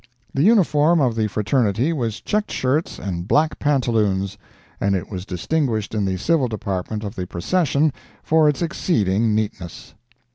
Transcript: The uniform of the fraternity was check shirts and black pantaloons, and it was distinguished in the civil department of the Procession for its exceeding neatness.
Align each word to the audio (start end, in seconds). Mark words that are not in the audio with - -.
The 0.33 0.41
uniform 0.41 0.99
of 0.99 1.13
the 1.13 1.27
fraternity 1.27 1.93
was 1.93 2.21
check 2.21 2.49
shirts 2.49 2.97
and 2.97 3.27
black 3.27 3.59
pantaloons, 3.59 4.35
and 4.79 4.95
it 4.95 5.11
was 5.11 5.27
distinguished 5.27 5.93
in 5.93 6.05
the 6.05 6.17
civil 6.17 6.47
department 6.47 7.03
of 7.03 7.13
the 7.15 7.27
Procession 7.27 7.93
for 8.23 8.49
its 8.49 8.63
exceeding 8.63 9.35
neatness. 9.35 9.93